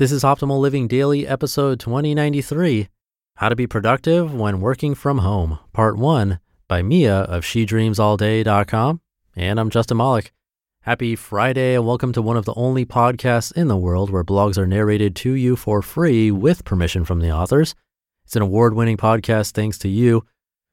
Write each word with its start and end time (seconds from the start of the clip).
This 0.00 0.12
is 0.12 0.22
Optimal 0.22 0.58
Living 0.58 0.88
Daily, 0.88 1.26
episode 1.26 1.78
2093 1.78 2.88
How 3.34 3.50
to 3.50 3.54
Be 3.54 3.66
Productive 3.66 4.32
When 4.32 4.62
Working 4.62 4.94
from 4.94 5.18
Home, 5.18 5.58
Part 5.74 5.98
1 5.98 6.40
by 6.66 6.80
Mia 6.80 7.16
of 7.24 7.44
SheDreamsAllDay.com. 7.44 9.02
And 9.36 9.60
I'm 9.60 9.68
Justin 9.68 9.98
Malik. 9.98 10.32
Happy 10.84 11.16
Friday, 11.16 11.74
and 11.74 11.86
welcome 11.86 12.14
to 12.14 12.22
one 12.22 12.38
of 12.38 12.46
the 12.46 12.54
only 12.54 12.86
podcasts 12.86 13.52
in 13.52 13.68
the 13.68 13.76
world 13.76 14.08
where 14.08 14.24
blogs 14.24 14.56
are 14.56 14.66
narrated 14.66 15.14
to 15.16 15.34
you 15.34 15.54
for 15.54 15.82
free 15.82 16.30
with 16.30 16.64
permission 16.64 17.04
from 17.04 17.20
the 17.20 17.30
authors. 17.30 17.74
It's 18.24 18.36
an 18.36 18.40
award 18.40 18.72
winning 18.72 18.96
podcast 18.96 19.50
thanks 19.50 19.76
to 19.80 19.88
you, 19.90 20.24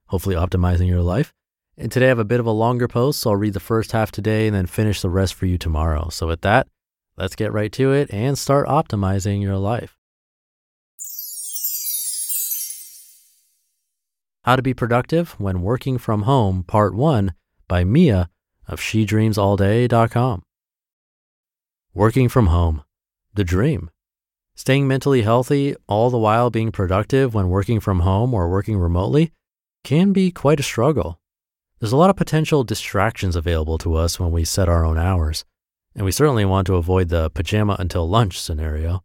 hopefully 0.06 0.36
optimizing 0.36 0.88
your 0.88 1.02
life. 1.02 1.34
And 1.76 1.92
today 1.92 2.06
I 2.06 2.08
have 2.08 2.18
a 2.18 2.24
bit 2.24 2.40
of 2.40 2.46
a 2.46 2.50
longer 2.50 2.88
post, 2.88 3.20
so 3.20 3.28
I'll 3.28 3.36
read 3.36 3.52
the 3.52 3.60
first 3.60 3.92
half 3.92 4.10
today 4.10 4.46
and 4.46 4.56
then 4.56 4.64
finish 4.64 5.02
the 5.02 5.10
rest 5.10 5.34
for 5.34 5.44
you 5.44 5.58
tomorrow. 5.58 6.08
So, 6.08 6.28
with 6.28 6.40
that, 6.40 6.66
Let's 7.18 7.34
get 7.34 7.52
right 7.52 7.72
to 7.72 7.90
it 7.90 8.12
and 8.12 8.38
start 8.38 8.68
optimizing 8.68 9.42
your 9.42 9.56
life. 9.56 9.98
How 14.44 14.54
to 14.54 14.62
Be 14.62 14.72
Productive 14.72 15.32
When 15.40 15.62
Working 15.62 15.98
From 15.98 16.22
Home, 16.22 16.62
Part 16.62 16.94
1 16.94 17.34
by 17.66 17.82
Mia 17.82 18.30
of 18.68 18.78
SheDreamsAllDay.com. 18.78 20.42
Working 21.92 22.28
from 22.28 22.46
home, 22.46 22.84
the 23.34 23.42
dream. 23.42 23.90
Staying 24.54 24.86
mentally 24.86 25.22
healthy, 25.22 25.74
all 25.88 26.10
the 26.10 26.18
while 26.18 26.50
being 26.50 26.70
productive 26.70 27.34
when 27.34 27.48
working 27.48 27.80
from 27.80 28.00
home 28.00 28.32
or 28.32 28.48
working 28.48 28.78
remotely, 28.78 29.32
can 29.82 30.12
be 30.12 30.30
quite 30.30 30.60
a 30.60 30.62
struggle. 30.62 31.18
There's 31.80 31.92
a 31.92 31.96
lot 31.96 32.10
of 32.10 32.16
potential 32.16 32.62
distractions 32.62 33.34
available 33.34 33.78
to 33.78 33.96
us 33.96 34.20
when 34.20 34.30
we 34.30 34.44
set 34.44 34.68
our 34.68 34.84
own 34.84 34.98
hours. 34.98 35.44
And 35.98 36.04
we 36.04 36.12
certainly 36.12 36.44
want 36.44 36.68
to 36.68 36.76
avoid 36.76 37.08
the 37.08 37.28
pajama 37.30 37.74
until 37.80 38.08
lunch 38.08 38.40
scenario. 38.40 39.02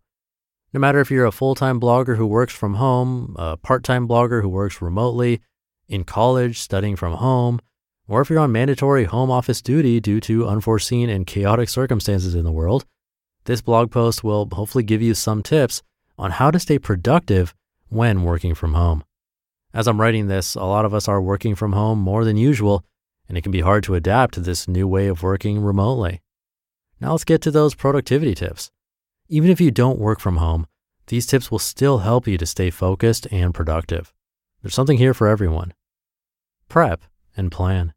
No 0.73 0.79
matter 0.79 0.99
if 0.99 1.09
you're 1.09 1.25
a 1.25 1.31
full 1.31 1.55
time 1.55 1.79
blogger 1.79 2.17
who 2.17 2.27
works 2.27 2.53
from 2.53 2.75
home, 2.75 3.35
a 3.39 3.57
part 3.57 3.83
time 3.83 4.07
blogger 4.07 4.43
who 4.43 4.49
works 4.49 4.79
remotely, 4.79 5.41
in 5.89 6.03
college 6.03 6.59
studying 6.59 6.95
from 6.95 7.13
home, 7.13 7.59
or 8.07 8.21
if 8.21 8.29
you're 8.29 8.37
on 8.37 8.51
mandatory 8.51 9.05
home 9.05 9.31
office 9.31 9.59
duty 9.59 9.99
due 9.99 10.19
to 10.19 10.47
unforeseen 10.47 11.09
and 11.09 11.25
chaotic 11.25 11.67
circumstances 11.67 12.35
in 12.35 12.43
the 12.43 12.51
world, 12.51 12.85
this 13.45 13.59
blog 13.61 13.89
post 13.89 14.23
will 14.23 14.47
hopefully 14.53 14.83
give 14.83 15.01
you 15.01 15.15
some 15.15 15.41
tips 15.41 15.81
on 16.19 16.29
how 16.29 16.51
to 16.51 16.59
stay 16.59 16.77
productive 16.77 17.55
when 17.89 18.21
working 18.21 18.53
from 18.53 18.75
home. 18.75 19.03
As 19.73 19.87
I'm 19.87 19.99
writing 19.99 20.27
this, 20.27 20.53
a 20.53 20.63
lot 20.63 20.85
of 20.85 20.93
us 20.93 21.07
are 21.07 21.19
working 21.19 21.55
from 21.55 21.73
home 21.73 21.97
more 21.97 22.23
than 22.23 22.37
usual, 22.37 22.85
and 23.27 23.35
it 23.35 23.41
can 23.41 23.51
be 23.51 23.61
hard 23.61 23.83
to 23.85 23.95
adapt 23.95 24.35
to 24.35 24.41
this 24.41 24.67
new 24.67 24.87
way 24.87 25.07
of 25.07 25.23
working 25.23 25.59
remotely. 25.59 26.19
Now 27.03 27.11
let's 27.11 27.25
get 27.25 27.41
to 27.41 27.51
those 27.51 27.75
productivity 27.75 28.33
tips. 28.33 28.71
Even 29.27 29.49
if 29.49 29.59
you 29.59 29.71
don't 29.71 29.99
work 29.99 30.21
from 30.21 30.37
home, 30.37 30.67
these 31.07 31.25
tips 31.25 31.51
will 31.51 31.59
still 31.59 31.97
help 31.97 32.29
you 32.29 32.37
to 32.37 32.45
stay 32.45 32.69
focused 32.69 33.27
and 33.29 33.53
productive. 33.53 34.13
There's 34.61 34.73
something 34.73 34.97
here 34.97 35.13
for 35.13 35.27
everyone. 35.27 35.73
Prep 36.69 37.03
and 37.35 37.51
plan. 37.51 37.93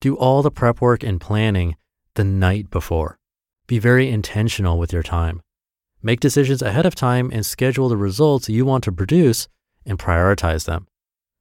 Do 0.00 0.16
all 0.16 0.40
the 0.40 0.50
prep 0.50 0.80
work 0.80 1.02
and 1.02 1.20
planning 1.20 1.76
the 2.14 2.24
night 2.24 2.70
before. 2.70 3.18
Be 3.66 3.78
very 3.78 4.08
intentional 4.08 4.78
with 4.78 4.94
your 4.94 5.02
time. 5.02 5.42
Make 6.02 6.20
decisions 6.20 6.62
ahead 6.62 6.86
of 6.86 6.94
time 6.94 7.28
and 7.30 7.44
schedule 7.44 7.90
the 7.90 7.98
results 7.98 8.48
you 8.48 8.64
want 8.64 8.82
to 8.84 8.92
produce 8.92 9.46
and 9.84 9.98
prioritize 9.98 10.64
them. 10.64 10.86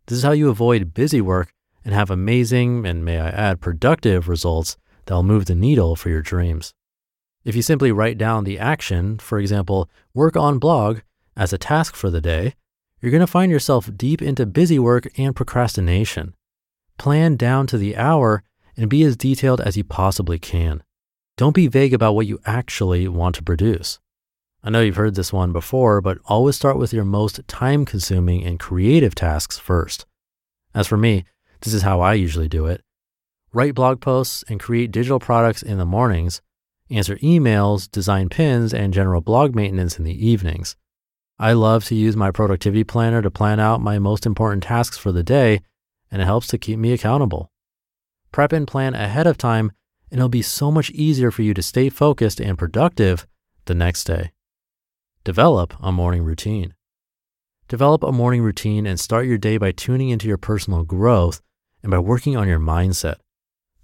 This 0.08 0.18
is 0.18 0.26
how 0.26 0.34
you 0.34 0.50
avoid 0.50 0.94
busy 0.94 1.22
work 1.22 1.54
and 1.86 1.94
have 1.94 2.12
amazing 2.12 2.86
and, 2.86 3.06
may 3.06 3.18
I 3.18 3.30
add, 3.30 3.62
productive 3.62 4.28
results 4.28 4.76
that'll 5.06 5.24
move 5.24 5.46
the 5.46 5.56
needle 5.56 5.96
for 5.96 6.10
your 6.10 6.22
dreams. 6.22 6.74
If 7.44 7.56
you 7.56 7.62
simply 7.62 7.92
write 7.92 8.18
down 8.18 8.44
the 8.44 8.58
action, 8.58 9.20
for 9.20 9.40
example, 9.40 9.90
work 10.14 10.36
on 10.36 10.60
blog, 10.60 11.00
as 11.38 11.54
a 11.54 11.58
task 11.58 11.96
for 11.96 12.10
the 12.10 12.22
day, 12.22 12.56
you're 13.02 13.12
going 13.12 13.22
to 13.22 13.28
find 13.28 13.52
yourself 13.52 13.90
deep 13.96 14.22
into 14.22 14.46
busy 14.46 14.80
work 14.80 15.08
and 15.18 15.36
procrastination. 15.36 16.34
Plan 16.98 17.36
down 17.36 17.68
to 17.68 17.78
the 17.78 17.96
hour 17.96 18.44
and 18.78 18.90
be 18.90 19.04
as 19.04 19.18
detailed 19.18 19.62
as 19.62 19.78
you 19.78 19.84
possibly 19.84 20.40
can. 20.40 20.82
Don't 21.38 21.54
be 21.56 21.68
vague 21.68 21.94
about 21.94 22.14
what 22.14 22.28
you 22.28 22.40
actually 22.46 23.08
want 23.08 23.36
to 23.36 23.44
produce. 23.44 24.00
I 24.64 24.70
know 24.70 24.82
you've 24.82 24.96
heard 24.96 25.16
this 25.16 25.34
one 25.34 25.52
before, 25.52 26.02
but 26.02 26.18
always 26.26 26.56
start 26.56 26.78
with 26.78 26.94
your 26.94 27.06
most 27.06 27.46
time 27.48 27.86
consuming 27.86 28.44
and 28.44 28.60
creative 28.60 29.14
tasks 29.14 29.60
first. 29.60 30.06
As 30.74 30.88
for 30.88 30.98
me, 30.98 31.26
this 31.62 31.74
is 31.74 31.84
how 31.84 32.02
I 32.02 32.16
usually 32.16 32.48
do 32.48 32.66
it 32.66 32.82
write 33.56 33.74
blog 33.74 34.02
posts, 34.02 34.44
and 34.50 34.60
create 34.60 34.92
digital 34.92 35.20
products 35.20 35.64
in 35.64 35.78
the 35.78 35.86
mornings, 35.86 36.42
answer 36.90 37.16
emails, 37.18 37.90
design 37.90 38.28
pins, 38.30 38.74
and 38.74 38.94
general 38.94 39.22
blog 39.22 39.56
maintenance 39.56 39.98
in 39.98 40.04
the 40.04 40.28
evenings. 40.28 40.76
I 41.40 41.54
love 41.54 41.86
to 41.86 41.96
use 41.96 42.16
my 42.16 42.32
productivity 42.32 42.84
planner 42.84 43.22
to 43.22 43.32
plan 43.32 43.60
out 43.60 43.82
my 43.82 43.98
most 43.98 44.26
important 44.26 44.64
tasks 44.64 44.98
for 44.98 45.12
the 45.12 45.24
day, 45.24 45.62
and 46.12 46.22
it 46.22 46.26
helps 46.26 46.48
to 46.48 46.58
keep 46.58 46.78
me 46.78 46.92
accountable. 46.92 47.50
Prep 48.32 48.52
and 48.52 48.68
plan 48.68 48.94
ahead 48.94 49.26
of 49.26 49.38
time, 49.38 49.72
and 50.12 50.20
it'll 50.20 50.30
be 50.30 50.42
so 50.42 50.70
much 50.70 50.92
easier 50.92 51.32
for 51.32 51.42
you 51.42 51.54
to 51.54 51.64
stay 51.64 51.90
focused 51.90 52.40
and 52.40 52.58
productive 52.58 53.26
the 53.66 53.74
next 53.74 54.04
day. 54.04 54.32
Develop 55.24 55.74
a 55.82 55.92
morning 55.92 56.24
routine. 56.24 56.74
Develop 57.68 58.04
a 58.04 58.12
morning 58.12 58.42
routine 58.42 58.86
and 58.86 59.00
start 59.00 59.26
your 59.26 59.38
day 59.38 59.58
by 59.58 59.72
tuning 59.72 60.10
into 60.10 60.28
your 60.28 60.38
personal 60.38 60.84
growth 60.84 61.42
and 61.82 61.90
by 61.90 62.00
working 62.00 62.38
on 62.38 62.48
your 62.48 62.60
mindset. 62.60 63.16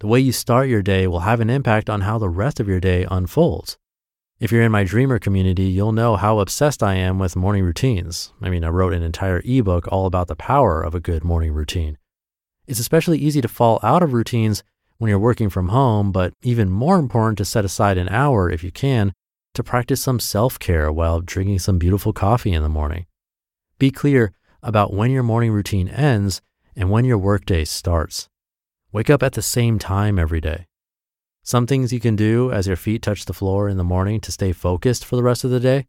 The 0.02 0.08
way 0.08 0.18
you 0.18 0.32
start 0.32 0.68
your 0.68 0.82
day 0.82 1.06
will 1.06 1.20
have 1.20 1.38
an 1.38 1.48
impact 1.48 1.88
on 1.88 2.00
how 2.00 2.18
the 2.18 2.28
rest 2.28 2.58
of 2.58 2.66
your 2.66 2.80
day 2.80 3.06
unfolds. 3.08 3.78
If 4.40 4.50
you're 4.50 4.64
in 4.64 4.72
my 4.72 4.82
dreamer 4.82 5.20
community, 5.20 5.66
you'll 5.66 5.92
know 5.92 6.16
how 6.16 6.40
obsessed 6.40 6.82
I 6.82 6.94
am 6.94 7.20
with 7.20 7.36
morning 7.36 7.62
routines. 7.62 8.32
I 8.42 8.50
mean, 8.50 8.64
I 8.64 8.68
wrote 8.70 8.94
an 8.94 9.04
entire 9.04 9.40
ebook 9.44 9.86
all 9.92 10.06
about 10.06 10.26
the 10.26 10.34
power 10.34 10.82
of 10.82 10.96
a 10.96 11.00
good 11.00 11.22
morning 11.22 11.52
routine. 11.52 11.98
It's 12.66 12.80
especially 12.80 13.20
easy 13.20 13.40
to 13.42 13.46
fall 13.46 13.78
out 13.84 14.02
of 14.02 14.12
routines 14.12 14.64
when 14.98 15.08
you're 15.08 15.20
working 15.20 15.48
from 15.48 15.68
home, 15.68 16.10
but 16.10 16.34
even 16.42 16.68
more 16.68 16.98
important 16.98 17.38
to 17.38 17.44
set 17.44 17.64
aside 17.64 17.96
an 17.96 18.08
hour, 18.08 18.50
if 18.50 18.64
you 18.64 18.72
can, 18.72 19.12
to 19.54 19.62
practice 19.62 20.02
some 20.02 20.18
self 20.18 20.58
care 20.58 20.90
while 20.90 21.20
drinking 21.20 21.60
some 21.60 21.78
beautiful 21.78 22.12
coffee 22.12 22.52
in 22.52 22.64
the 22.64 22.68
morning. 22.68 23.06
Be 23.78 23.92
clear 23.92 24.32
about 24.64 24.92
when 24.92 25.12
your 25.12 25.22
morning 25.22 25.52
routine 25.52 25.86
ends 25.86 26.42
and 26.74 26.90
when 26.90 27.04
your 27.04 27.18
workday 27.18 27.64
starts. 27.64 28.28
Wake 28.92 29.08
up 29.08 29.22
at 29.22 29.32
the 29.32 29.40
same 29.40 29.78
time 29.78 30.18
every 30.18 30.40
day. 30.40 30.66
Some 31.42 31.66
things 31.66 31.94
you 31.94 32.00
can 32.00 32.14
do 32.14 32.52
as 32.52 32.66
your 32.66 32.76
feet 32.76 33.00
touch 33.00 33.24
the 33.24 33.32
floor 33.32 33.70
in 33.70 33.78
the 33.78 33.84
morning 33.84 34.20
to 34.20 34.30
stay 34.30 34.52
focused 34.52 35.02
for 35.06 35.16
the 35.16 35.22
rest 35.22 35.44
of 35.44 35.50
the 35.50 35.60
day. 35.60 35.86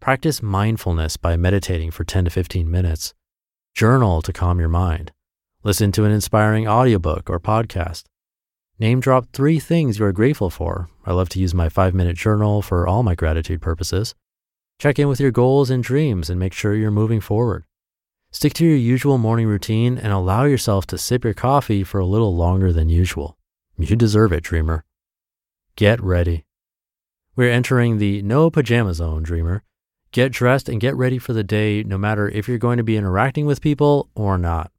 Practice 0.00 0.42
mindfulness 0.42 1.16
by 1.16 1.38
meditating 1.38 1.92
for 1.92 2.04
10 2.04 2.26
to 2.26 2.30
15 2.30 2.70
minutes. 2.70 3.14
Journal 3.74 4.20
to 4.20 4.34
calm 4.34 4.60
your 4.60 4.68
mind. 4.68 5.12
Listen 5.64 5.90
to 5.92 6.04
an 6.04 6.12
inspiring 6.12 6.68
audiobook 6.68 7.30
or 7.30 7.40
podcast. 7.40 8.04
Name 8.78 9.00
drop 9.00 9.28
three 9.32 9.58
things 9.58 9.98
you 9.98 10.04
are 10.04 10.12
grateful 10.12 10.50
for. 10.50 10.90
I 11.06 11.14
love 11.14 11.30
to 11.30 11.40
use 11.40 11.54
my 11.54 11.70
five 11.70 11.94
minute 11.94 12.18
journal 12.18 12.60
for 12.60 12.86
all 12.86 13.02
my 13.02 13.14
gratitude 13.14 13.62
purposes. 13.62 14.14
Check 14.78 14.98
in 14.98 15.08
with 15.08 15.20
your 15.20 15.30
goals 15.30 15.70
and 15.70 15.82
dreams 15.82 16.28
and 16.28 16.38
make 16.38 16.52
sure 16.52 16.74
you're 16.74 16.90
moving 16.90 17.22
forward. 17.22 17.64
Stick 18.30 18.52
to 18.54 18.66
your 18.66 18.76
usual 18.76 19.18
morning 19.18 19.46
routine 19.46 19.96
and 19.96 20.12
allow 20.12 20.44
yourself 20.44 20.86
to 20.88 20.98
sip 20.98 21.24
your 21.24 21.34
coffee 21.34 21.82
for 21.82 21.98
a 21.98 22.06
little 22.06 22.36
longer 22.36 22.72
than 22.72 22.88
usual. 22.88 23.38
You 23.78 23.96
deserve 23.96 24.32
it, 24.32 24.42
dreamer. 24.42 24.84
Get 25.74 26.02
ready. 26.02 26.44
We're 27.34 27.50
entering 27.50 27.98
the 27.98 28.22
no 28.22 28.50
pajama 28.50 28.94
zone, 28.94 29.22
dreamer. 29.22 29.62
Get 30.12 30.32
dressed 30.32 30.68
and 30.68 30.80
get 30.80 30.96
ready 30.96 31.18
for 31.18 31.32
the 31.32 31.44
day, 31.44 31.82
no 31.82 31.98
matter 31.98 32.28
if 32.28 32.48
you're 32.48 32.58
going 32.58 32.78
to 32.78 32.82
be 32.82 32.96
interacting 32.96 33.46
with 33.46 33.60
people 33.60 34.08
or 34.14 34.38
not. 34.38 34.70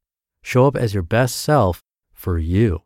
Show 0.41 0.65
up 0.65 0.75
as 0.75 0.93
your 0.93 1.03
best 1.03 1.35
self 1.35 1.83
for 2.13 2.39
you. 2.39 2.83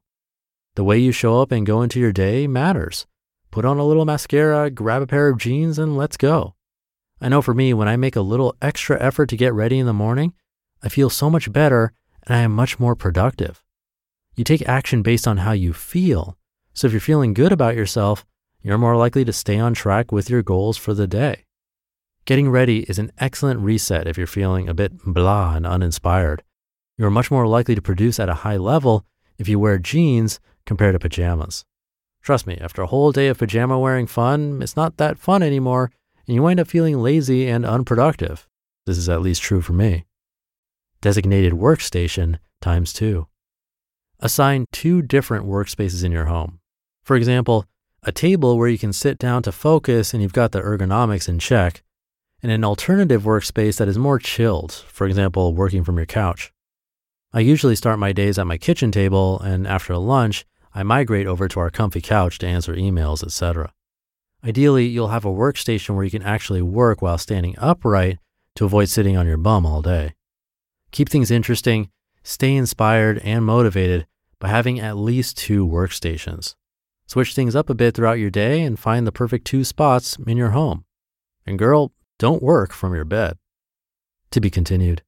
The 0.75 0.83
way 0.83 0.97
you 0.97 1.11
show 1.11 1.41
up 1.41 1.51
and 1.51 1.65
go 1.65 1.81
into 1.81 1.99
your 1.99 2.11
day 2.11 2.47
matters. 2.47 3.07
Put 3.51 3.65
on 3.65 3.77
a 3.77 3.85
little 3.85 4.05
mascara, 4.05 4.69
grab 4.69 5.01
a 5.01 5.07
pair 5.07 5.29
of 5.29 5.37
jeans, 5.37 5.77
and 5.77 5.97
let's 5.97 6.17
go. 6.17 6.55
I 7.19 7.29
know 7.29 7.41
for 7.41 7.53
me, 7.53 7.73
when 7.73 7.87
I 7.87 7.97
make 7.97 8.15
a 8.15 8.21
little 8.21 8.55
extra 8.61 9.01
effort 9.01 9.27
to 9.29 9.37
get 9.37 9.53
ready 9.53 9.77
in 9.77 9.85
the 9.85 9.93
morning, 9.93 10.33
I 10.83 10.89
feel 10.89 11.09
so 11.09 11.29
much 11.29 11.51
better 11.51 11.93
and 12.25 12.35
I 12.35 12.41
am 12.41 12.53
much 12.53 12.79
more 12.79 12.95
productive. 12.95 13.63
You 14.35 14.43
take 14.43 14.67
action 14.67 15.01
based 15.01 15.27
on 15.27 15.37
how 15.37 15.51
you 15.51 15.73
feel. 15.73 16.37
So 16.73 16.87
if 16.87 16.93
you're 16.93 16.99
feeling 16.99 17.33
good 17.33 17.51
about 17.51 17.75
yourself, 17.75 18.25
you're 18.61 18.77
more 18.77 18.95
likely 18.95 19.25
to 19.25 19.33
stay 19.33 19.57
on 19.59 19.73
track 19.73 20.11
with 20.11 20.29
your 20.29 20.41
goals 20.41 20.77
for 20.77 20.93
the 20.93 21.07
day. 21.07 21.45
Getting 22.25 22.49
ready 22.49 22.81
is 22.83 22.99
an 22.99 23.11
excellent 23.17 23.59
reset 23.61 24.07
if 24.07 24.17
you're 24.17 24.27
feeling 24.27 24.69
a 24.69 24.73
bit 24.73 24.93
blah 25.03 25.55
and 25.55 25.65
uninspired. 25.65 26.43
You're 26.97 27.09
much 27.09 27.31
more 27.31 27.47
likely 27.47 27.73
to 27.75 27.81
produce 27.81 28.19
at 28.19 28.29
a 28.29 28.35
high 28.45 28.57
level 28.57 29.05
if 29.37 29.49
you 29.49 29.59
wear 29.59 29.79
jeans 29.79 30.39
compared 30.65 30.93
to 30.93 30.99
pajamas. 30.99 31.65
Trust 32.21 32.45
me, 32.45 32.57
after 32.61 32.83
a 32.83 32.87
whole 32.87 33.11
day 33.11 33.27
of 33.27 33.39
pajama 33.39 33.79
wearing 33.79 34.05
fun, 34.05 34.61
it's 34.61 34.75
not 34.75 34.97
that 34.97 35.17
fun 35.17 35.41
anymore, 35.41 35.91
and 36.27 36.35
you 36.35 36.43
wind 36.43 36.59
up 36.59 36.67
feeling 36.67 36.99
lazy 36.99 37.47
and 37.47 37.65
unproductive. 37.65 38.47
This 38.85 38.99
is 38.99 39.09
at 39.09 39.21
least 39.21 39.41
true 39.41 39.61
for 39.61 39.73
me. 39.73 40.05
Designated 41.01 41.53
workstation 41.53 42.38
times 42.62 42.94
two. 42.94 43.25
Assign 44.19 44.65
two 44.71 45.01
different 45.01 45.48
workspaces 45.48 46.03
in 46.03 46.12
your 46.12 46.25
home. 46.25 46.59
For 47.01 47.15
example, 47.15 47.65
a 48.03 48.12
table 48.12 48.56
where 48.56 48.68
you 48.68 48.77
can 48.77 48.94
sit 48.94 49.18
down 49.18 49.42
to 49.44 49.51
focus 49.51 50.13
and 50.13 50.21
you've 50.21 50.31
got 50.31 50.51
the 50.51 50.62
ergonomics 50.62 51.27
in 51.27 51.39
check, 51.39 51.81
and 52.44 52.51
an 52.51 52.63
alternative 52.63 53.24
workspace 53.24 53.77
that 53.77 53.88
is 53.88 53.98
more 53.98 54.19
chilled, 54.19 54.71
for 54.71 55.07
example, 55.07 55.56
working 55.56 55.83
from 55.83 55.98
your 55.98 56.06
couch. 56.06 56.53
I 57.33 57.39
usually 57.39 57.75
start 57.75 57.98
my 57.98 58.12
days 58.12 58.38
at 58.38 58.45
my 58.45 58.59
kitchen 58.59 58.92
table, 58.92 59.39
and 59.39 59.65
after 59.65 59.98
lunch, 59.98 60.45
I 60.75 60.83
migrate 60.83 61.25
over 61.25 61.48
to 61.48 61.59
our 61.62 61.71
comfy 61.71 62.01
couch 62.01 62.38
to 62.39 62.48
answer 62.48 62.75
emails, 62.75 63.24
etc. 63.24 63.74
Ideally, 64.44 64.86
you'll 64.86 65.07
have 65.07 65.25
a 65.25 65.30
workstation 65.30 65.95
where 65.95 66.03
you 66.03 66.12
can 66.12 66.21
actually 66.21 66.62
work 66.62 67.01
while 67.01 67.18
standing 67.18 67.56
upright 67.57 68.19
to 68.56 68.65
avoid 68.65 68.89
sitting 68.89 69.18
on 69.18 69.25
your 69.25 69.38
bum 69.38 69.65
all 69.65 69.81
day. 69.81 70.13
Keep 70.91 71.09
things 71.09 71.31
interesting, 71.31 71.89
stay 72.23 72.55
inspired 72.55 73.19
and 73.19 73.45
motivated 73.45 74.07
by 74.39 74.49
having 74.49 74.79
at 74.79 74.97
least 74.97 75.38
two 75.38 75.65
workstations. 75.65 76.55
Switch 77.07 77.33
things 77.33 77.55
up 77.55 77.69
a 77.69 77.75
bit 77.75 77.95
throughout 77.95 78.19
your 78.19 78.29
day 78.29 78.61
and 78.61 78.79
find 78.79 79.05
the 79.05 79.11
perfect 79.11 79.45
two 79.45 79.63
spots 79.63 80.17
in 80.27 80.38
your 80.38 80.51
home. 80.51 80.85
And 81.45 81.57
girl, 81.57 81.93
don't 82.19 82.43
work 82.43 82.73
from 82.73 82.93
your 82.93 83.05
bed. 83.05 83.38
To 84.31 84.41
be 84.41 84.49
continued. 84.49 85.01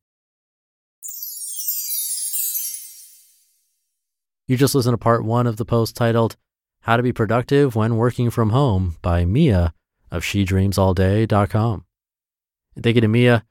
You 4.48 4.58
just 4.58 4.76
listened 4.76 4.94
to 4.94 4.98
part 4.98 5.24
one 5.24 5.48
of 5.48 5.56
the 5.56 5.64
post 5.64 5.96
titled 5.96 6.36
How 6.82 6.98
to 6.98 7.04
Be 7.04 7.14
Productive 7.14 7.76
When 7.76 7.96
Working 7.96 8.30
From 8.30 8.50
Home 8.50 8.98
by 9.02 9.24
Mia 9.24 9.74
of 10.12 10.24
SheDreamsAllDay.com. 10.24 11.86
Thank 12.82 12.96
you 12.96 13.02
to 13.02 13.08
Mia. 13.08 13.46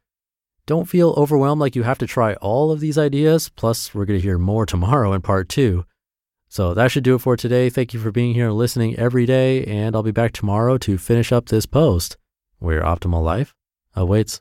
Don't 0.67 0.89
feel 0.89 1.11
overwhelmed 1.17 1.61
like 1.61 1.75
you 1.75 1.83
have 1.83 1.99
to 1.99 2.07
try 2.07 2.35
all 2.35 2.71
of 2.71 2.81
these 2.81 2.97
ideas. 2.97 3.49
Plus, 3.49 3.93
we're 3.95 4.05
going 4.05 4.19
to 4.19 4.23
hear 4.23 4.39
more 4.39 4.65
tomorrow 4.65 5.13
in 5.13 5.21
part 5.21 5.49
two. 5.49 5.85
So 6.49 6.73
that 6.75 6.91
should 6.91 7.05
do 7.05 7.17
it 7.17 7.21
for 7.21 7.37
today. 7.37 7.69
Thank 7.69 7.93
you 7.93 8.01
for 8.01 8.13
being 8.13 8.35
here 8.35 8.47
and 8.47 8.57
listening 8.57 8.97
every 8.97 9.27
day. 9.27 9.65
And 9.65 9.97
I'll 9.97 10.03
be 10.03 10.13
back 10.13 10.33
tomorrow 10.33 10.79
to 10.79 10.99
finish 10.99 11.33
up 11.33 11.47
this 11.47 11.67
post 11.67 12.17
where 12.59 12.77
your 12.77 12.85
optimal 12.85 13.23
life 13.25 13.55
awaits. 13.97 14.41